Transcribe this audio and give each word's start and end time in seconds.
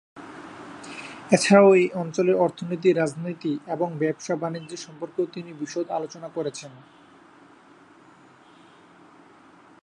এছাড়াও 1.31 1.69
এই 1.75 1.87
অঞ্চলের 1.93 2.35
অর্থনীতি, 2.35 2.89
রাজনীতি 2.91 3.53
এবং 3.67 3.87
ব্যবসা-বাণিজ্য 3.97 4.71
সম্পর্কেও 4.77 5.25
তিনি 5.25 5.51
বিশদ 5.53 5.87
আলোচনা 5.91 6.27
করেছেন। 6.27 6.71